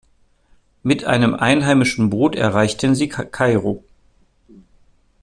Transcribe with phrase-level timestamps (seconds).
[0.81, 3.83] Mit einem einheimischen Boot erreichten sie Kairo.